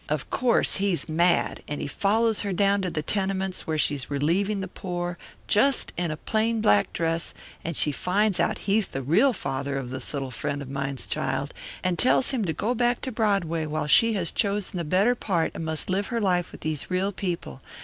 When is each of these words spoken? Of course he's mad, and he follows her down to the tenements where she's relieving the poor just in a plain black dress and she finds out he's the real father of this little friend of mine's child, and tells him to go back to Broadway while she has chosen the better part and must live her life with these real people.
Of 0.09 0.31
course 0.31 0.77
he's 0.77 1.07
mad, 1.07 1.61
and 1.67 1.79
he 1.79 1.85
follows 1.85 2.41
her 2.41 2.53
down 2.53 2.81
to 2.81 2.89
the 2.89 3.03
tenements 3.03 3.67
where 3.67 3.77
she's 3.77 4.09
relieving 4.09 4.59
the 4.59 4.67
poor 4.67 5.15
just 5.47 5.93
in 5.95 6.09
a 6.09 6.17
plain 6.17 6.59
black 6.59 6.91
dress 6.91 7.35
and 7.63 7.77
she 7.77 7.91
finds 7.91 8.39
out 8.39 8.57
he's 8.65 8.87
the 8.87 9.03
real 9.03 9.31
father 9.31 9.77
of 9.77 9.91
this 9.91 10.11
little 10.11 10.31
friend 10.31 10.63
of 10.63 10.69
mine's 10.71 11.05
child, 11.05 11.53
and 11.83 11.99
tells 11.99 12.31
him 12.31 12.43
to 12.45 12.51
go 12.53 12.73
back 12.73 13.01
to 13.01 13.11
Broadway 13.11 13.67
while 13.67 13.85
she 13.85 14.13
has 14.13 14.31
chosen 14.31 14.77
the 14.79 14.83
better 14.83 15.13
part 15.13 15.51
and 15.53 15.63
must 15.65 15.87
live 15.87 16.07
her 16.07 16.19
life 16.19 16.51
with 16.51 16.61
these 16.61 16.89
real 16.89 17.11
people. 17.11 17.61